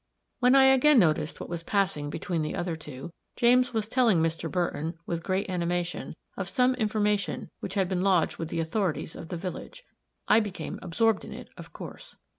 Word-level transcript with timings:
When 0.39 0.55
I 0.55 0.63
again 0.63 0.97
noticed 0.97 1.39
what 1.39 1.47
was 1.47 1.61
passing 1.61 2.09
between 2.09 2.41
the 2.41 2.55
other 2.55 2.75
two, 2.75 3.11
James 3.35 3.71
was 3.71 3.87
telling 3.87 4.17
Mr. 4.19 4.49
Burton, 4.51 4.95
with 5.05 5.21
great 5.21 5.47
animation, 5.47 6.15
of 6.35 6.49
some 6.49 6.73
information 6.73 7.51
which 7.59 7.75
had 7.75 7.87
been 7.87 8.01
lodged 8.01 8.37
with 8.37 8.47
the 8.49 8.61
authorities 8.61 9.15
of 9.15 9.27
the 9.27 9.37
village. 9.37 9.83
I 10.27 10.39
became 10.39 10.79
absorbed 10.81 11.23
in 11.23 11.33
it, 11.33 11.49
of 11.55 11.71
course. 11.71 12.15